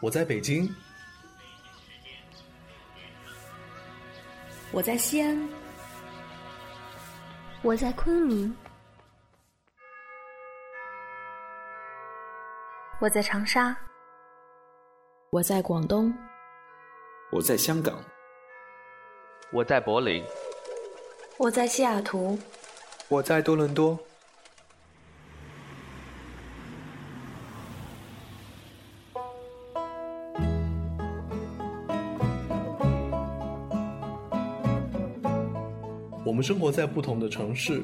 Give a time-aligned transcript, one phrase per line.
[0.00, 0.72] 我在北京，
[4.70, 5.48] 我在西安，
[7.62, 8.56] 我在昆明，
[13.00, 13.76] 我在长沙，
[15.30, 16.16] 我在广东，
[17.32, 17.98] 我在香港，
[19.52, 20.24] 我在柏林，
[21.38, 22.38] 我在西雅图，
[23.08, 23.98] 我在多伦多。
[36.38, 37.82] 们生活在不同的城市，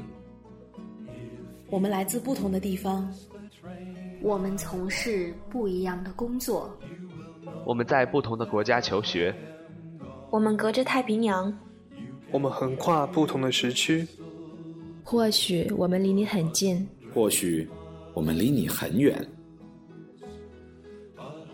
[1.71, 3.13] 我们来自不同的地方，
[4.23, 6.73] 我们从事不一样的工作，
[7.65, 9.35] 我们在不同的国家求学，
[10.31, 11.53] 我们隔着太平洋，
[12.31, 14.07] 我们横跨不同的时区。
[15.03, 17.69] 或许我们离你很近，或许
[18.15, 19.21] 我们离你很远，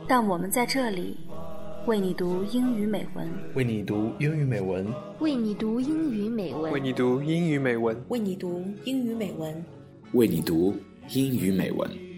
[0.06, 1.16] 但我们在这里。
[1.86, 4.86] 为你读英语美文，为你读英语美文，
[5.18, 9.64] 为你读英语美文，为你读英语美文，为你读英语美文，
[10.12, 10.74] 为你读
[11.09, 12.09] 英语美文。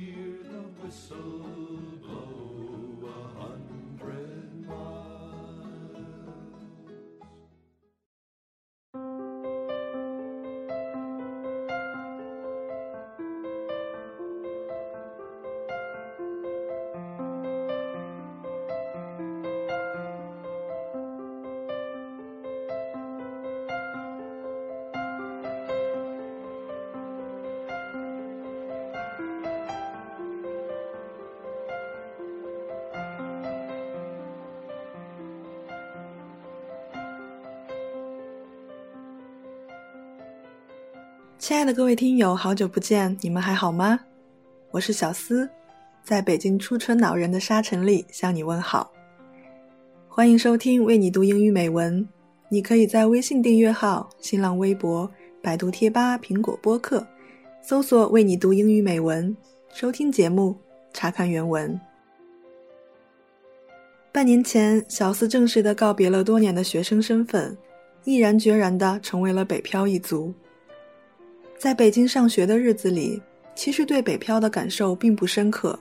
[41.43, 43.99] 亲爱的各位听友，好久不见，你们还好吗？
[44.71, 45.51] 我是小思，
[46.05, 48.93] 在北京初春恼人的沙尘里向你问好。
[50.07, 52.01] 欢迎收听《为你读英语美文》，
[52.49, 55.11] 你可以在微信订阅号、新浪微博、
[55.43, 57.05] 百度贴吧、苹果播客
[57.61, 59.37] 搜索“为你读英语美文”，
[59.75, 60.57] 收听节目，
[60.93, 61.79] 查看原文。
[64.13, 67.59] 半年前，小思正式的告别了多年的学生身份，
[68.05, 70.33] 毅然决然的成为了北漂一族。
[71.63, 73.23] 在北京上学的日子里，
[73.55, 75.79] 其实对北漂的感受并不深刻。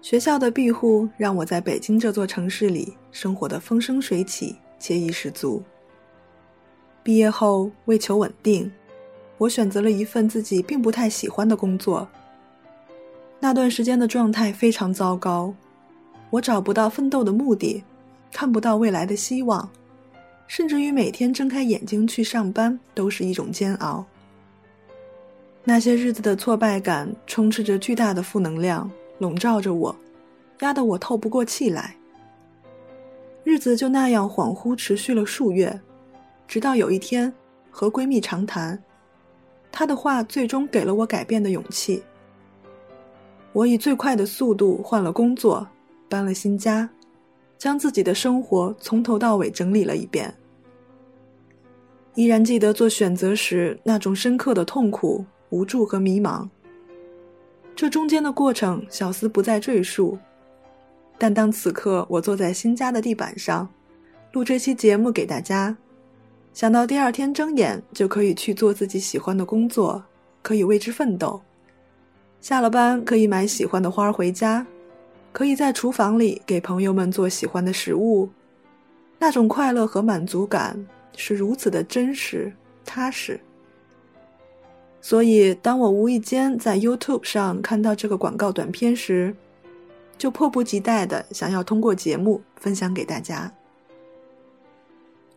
[0.00, 5.62] 学校的庇护让我在北京这座城市里生活的风生水起、惬意十足。
[7.00, 8.68] 毕业后，为求稳定，
[9.38, 12.08] 我选择了一份自己并不太喜欢的工作。
[13.38, 15.54] 那段时间的状态非常糟糕，
[16.28, 17.84] 我找不到奋斗的目的，
[18.32, 19.70] 看不到未来的希望，
[20.48, 24.04] 甚至于每天睁开眼睛去上班都是一种煎熬。
[25.64, 29.94] 那些日子的挫败感充斥着巨大的负能量，笼罩着我，
[30.60, 31.94] 压得我透不过气来。
[33.44, 35.80] 日子就那样恍惚持续了数月，
[36.48, 37.32] 直到有一天
[37.70, 38.80] 和闺蜜长谈，
[39.70, 42.02] 她的话最终给了我改变的勇气。
[43.52, 45.64] 我以最快的速度换了工作，
[46.08, 46.88] 搬了新家，
[47.56, 50.32] 将自己的生活从头到尾整理了一遍。
[52.14, 55.24] 依然记得做选择时那种深刻的痛苦。
[55.52, 56.48] 无助和迷茫，
[57.76, 60.18] 这中间的过程，小思不再赘述。
[61.18, 63.68] 但当此刻我坐在新家的地板上，
[64.32, 65.76] 录这期节目给大家，
[66.54, 70.02] 想到第二天睁眼就可以去做自己喜欢的工作，
[70.40, 71.38] 可以为之奋斗，
[72.40, 74.66] 下了班可以买喜欢的花回家，
[75.32, 78.26] 可以在厨房里给朋友们做喜欢的食物，
[79.18, 80.82] 那种快乐和满足感
[81.14, 82.50] 是如此的真实
[82.86, 83.38] 踏实。
[85.04, 89.34] 所以，当我无意间在 YouTube 上看到这个广告短片时，
[90.16, 93.52] 就迫不及待的想要通过节目分享给大家。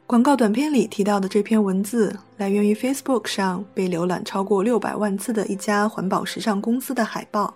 [0.05, 7.51] 广告短片里提到的这篇文字来源于 Facebook 上被浏览超过六百万次的一家环保时尚公司的海报，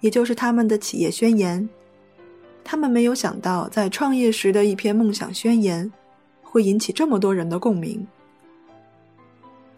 [0.00, 1.66] 也就是他们的企业宣言。
[2.62, 5.90] 他们没有想到，在创业时的一篇梦想宣言，
[6.42, 8.06] 会引起这么多人的共鸣。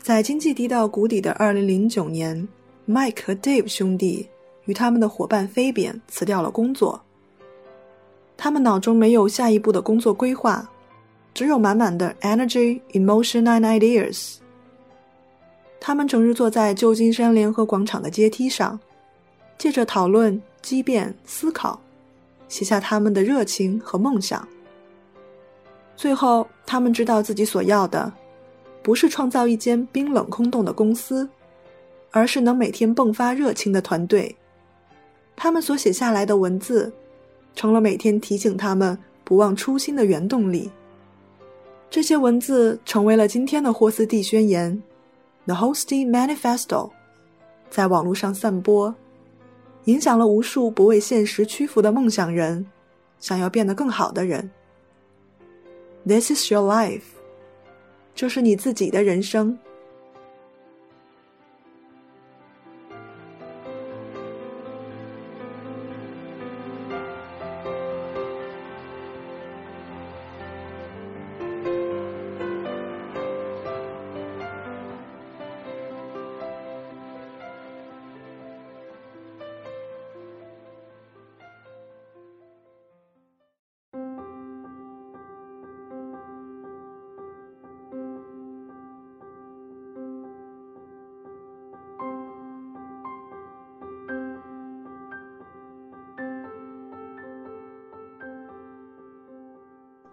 [0.09, 2.49] 在经济低到谷底的2009年
[2.89, 4.27] ，Mike 和 Dave 兄弟
[4.65, 6.99] 与他们的伙伴飞扁辞掉了工作。
[8.35, 10.67] 他们脑中没有下一步的工作规划，
[11.35, 14.37] 只有满满的 energy, emotion and ideas。
[15.79, 18.81] 他们整日坐在旧金山联合广场的阶梯上，
[19.59, 21.79] 借着讨论、激辩、思考，
[22.49, 24.49] 写下他们的热情和梦想。
[25.97, 28.11] 最后，他们知道自己所要的。
[28.89, 31.29] 不是创造一间冰冷空洞的公司，
[32.11, 34.35] 而是能每天迸发热情的团队。
[35.37, 36.91] 他们所写下来的文字，
[37.55, 40.71] 成了每天提醒他们不忘初心的原动力。
[41.91, 44.83] 这些文字成为了今天的霍斯蒂宣言
[45.45, 46.91] （The Hosty Manifesto），
[47.69, 48.95] 在网络上散播，
[49.85, 52.65] 影响了无数不为现实屈服的梦想人，
[53.21, 54.51] 想要变得更好的人。
[56.07, 57.03] This is your life，
[58.19, 59.57] 这是你自己的人生。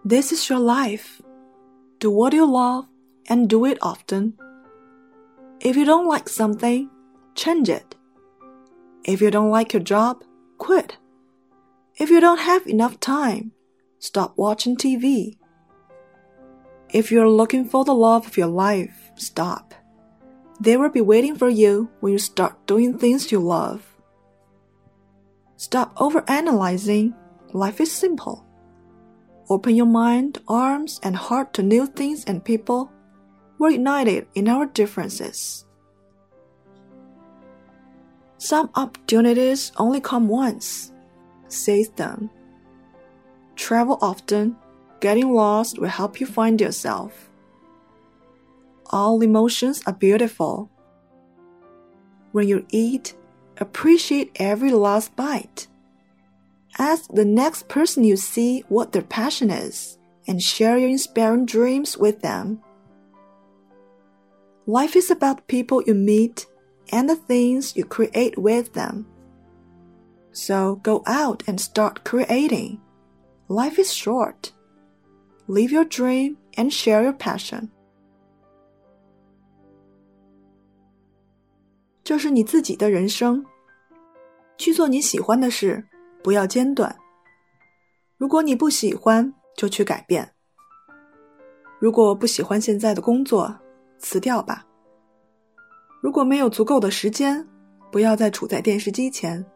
[0.06, 1.20] This is your life.
[1.98, 2.86] Do what you love
[3.28, 4.34] and do it often.
[5.58, 6.88] If you don't like something,
[7.34, 7.96] change it.
[9.02, 10.22] If you don't like your job,
[10.58, 10.96] quit.
[11.96, 13.50] If you don't have enough time,
[13.98, 15.38] stop watching TV.
[16.88, 19.74] If you're looking for the love of your life, stop.
[20.60, 23.82] They will be waiting for you when you start doing things you love.
[25.56, 27.12] Stop overanalyzing.
[27.52, 28.45] Life is simple.
[29.48, 32.90] Open your mind, arms, and heart to new things and people.
[33.58, 35.64] We're united in our differences.
[38.38, 40.92] Some opportunities only come once.
[41.48, 42.28] Seize them.
[43.54, 44.56] Travel often.
[45.00, 47.30] Getting lost will help you find yourself.
[48.90, 50.70] All emotions are beautiful.
[52.32, 53.14] When you eat,
[53.58, 55.68] appreciate every last bite.
[56.77, 59.97] Ask the next person you see what their passion is
[60.27, 62.61] and share your inspiring dreams with them.
[64.65, 66.45] Life is about people you meet
[66.91, 69.05] and the things you create with them.
[70.31, 72.79] So go out and start creating.
[73.49, 74.53] Life is short.
[75.47, 77.69] Live your dream and share your passion.
[82.03, 83.45] 这是你自己的人生，
[84.57, 85.85] 去做你喜欢的事。
[86.26, 86.92] 不要间断。
[88.16, 90.28] 如果你不喜欢，就去改变。
[91.78, 93.56] 如果不喜欢现在的工作，
[94.00, 94.66] 辞掉吧。
[96.02, 97.46] 如果没有足够的时间，
[97.92, 99.46] 不要再处在电视机前。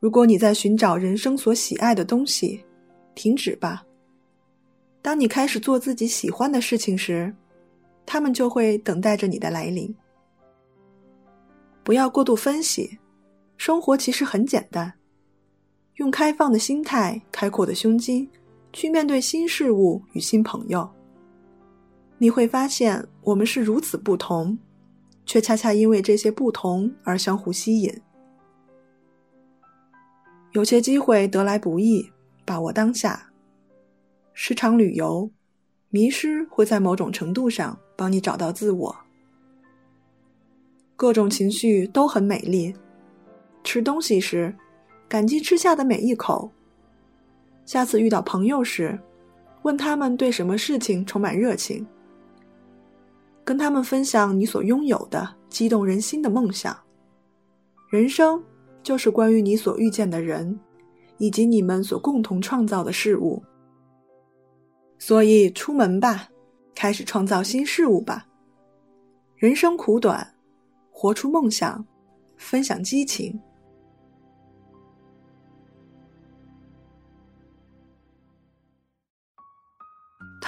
[0.00, 2.64] 如果你在寻找人生所喜爱的东西，
[3.14, 3.84] 停止吧。
[5.00, 7.32] 当你开始做自己喜欢的事情时，
[8.04, 9.94] 他们就会等待着你的来临。
[11.84, 12.98] 不要过度分析，
[13.56, 14.92] 生活其实很简单。
[16.00, 18.26] 用开放的心态、开阔的胸襟
[18.72, 20.88] 去面对新事物与新朋友，
[22.16, 24.58] 你会发现我们是如此不同，
[25.26, 27.94] 却恰恰因为这些不同而相互吸引。
[30.52, 32.10] 有些机会得来不易，
[32.46, 33.30] 把握当下。
[34.32, 35.30] 时常旅游，
[35.90, 38.96] 迷失会在某种程度上帮你找到自我。
[40.96, 42.74] 各种情绪都很美丽。
[43.62, 44.54] 吃东西时。
[45.10, 46.48] 感激吃下的每一口。
[47.66, 48.96] 下次遇到朋友时，
[49.62, 51.84] 问他们对什么事情充满热情，
[53.44, 56.78] 跟他们分享你所拥有的激动人心的梦想。
[57.88, 58.40] 人生
[58.84, 60.56] 就是关于你所遇见的人，
[61.18, 63.42] 以及你们所共同创造的事物。
[64.96, 66.28] 所以，出门吧，
[66.72, 68.24] 开始创造新事物吧。
[69.34, 70.24] 人生苦短，
[70.92, 71.84] 活出梦想，
[72.36, 73.36] 分享激情。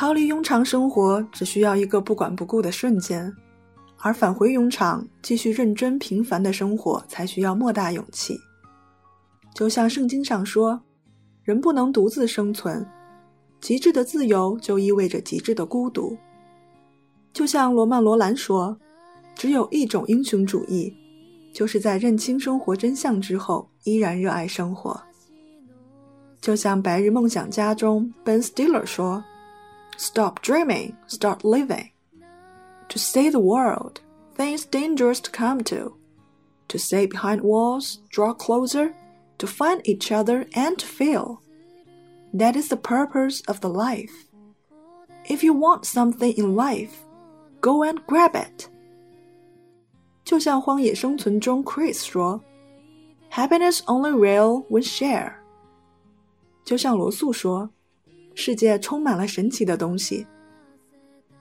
[0.03, 3.33] 逃离庸常生活只需要一个不管不顾的瞬间，
[4.01, 8.37] 而返回庸常，继续认真平凡的生活才需要莫大勇气。
[9.55, 10.83] 就像圣经上说
[11.47, 12.85] ：“人不能独自生存，
[13.61, 16.19] 极致的自由就意味着极致的孤独。”
[17.33, 18.77] 就像罗曼·罗兰说
[19.37, 20.93] ：“只有一种英雄主义，
[21.55, 25.01] 就是在认清生活真相之后依然热爱生活。”
[26.43, 29.23] 就像《白日梦想家》中 Ben Stiller 说。
[29.98, 31.92] Stop dreaming, start living.
[32.90, 34.02] To save the world,
[34.36, 35.96] things dangerous to come to.
[36.70, 38.94] To stay behind walls, draw closer,
[39.40, 41.42] to find each other and to feel.
[42.34, 44.26] That is the purpose of the life.
[45.26, 47.04] If you want something in life,
[47.62, 48.70] go and grab it.
[50.24, 52.42] 就像《荒野生存》中 Chris 说：“
[53.32, 55.34] Happiness only real when shared.
[56.66, 57.70] 就像罗素说：“
[58.35, 60.27] 世界充满了神奇的东西，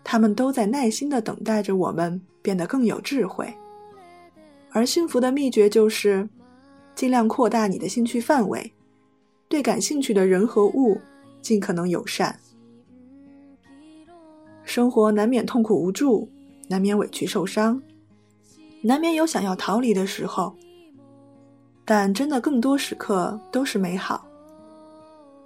[0.04, 3.54] 他们都在耐心的等待着我们变得更有智慧。”
[4.72, 6.28] 而幸福的秘诀就是
[6.96, 8.72] 尽量扩大你的兴趣范围，
[9.50, 10.98] 对感兴趣的人和物
[11.42, 12.40] 尽可能友善。
[14.64, 16.30] 生活难免痛苦无助，
[16.70, 17.82] 难免委屈受伤，
[18.82, 20.56] 难免有想要逃离的时候，
[21.84, 24.26] 但真的更多时刻都是美好。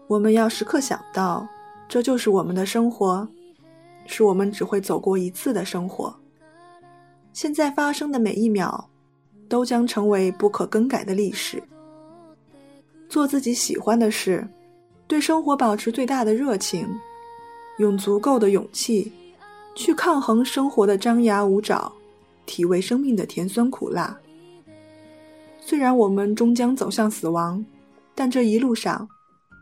[0.08, 1.48] 我们要时刻想到，
[1.88, 3.28] 这就是我们的生活，
[4.06, 6.14] 是我们只会走过一次的生活。
[7.34, 8.90] 现在发生的每一秒。
[9.48, 11.62] 都将成为不可更改的历史。
[13.08, 14.44] 做自己喜欢的事，
[15.08, 16.88] 对生活保持最大的热情，
[17.78, 19.12] 用足够的勇气
[19.76, 21.92] 去抗衡生活的张牙舞爪，
[22.48, 24.18] 体味生命的甜酸苦辣。
[25.62, 27.64] 虽然我们终将走向死亡，
[28.16, 29.08] 但这一路上，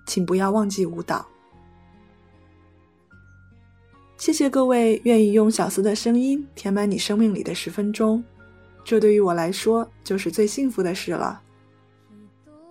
[0.06, 1.26] 请不要忘记舞蹈。
[4.18, 8.24] 谢谢各位愿意用小司的声音填满你生命里的十分钟。
[8.86, 11.42] 这对于我来说就是最幸福的事了。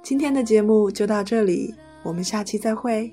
[0.02, 3.12] 今天的节目就到这里，我们下期再会。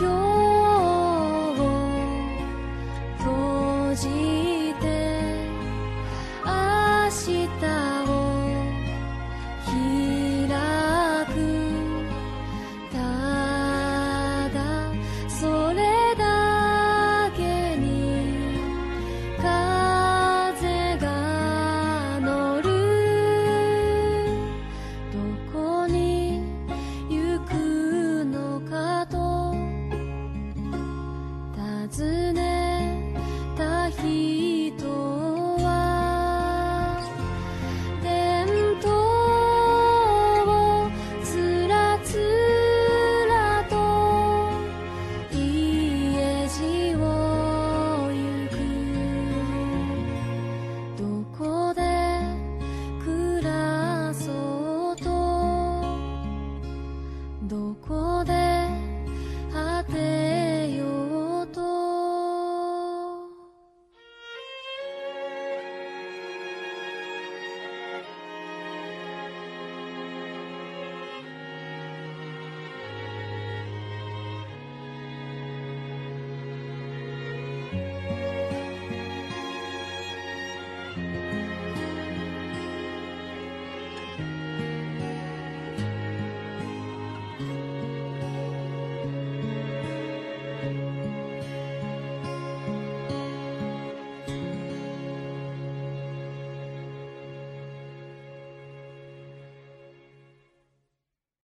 [0.00, 0.29] 교.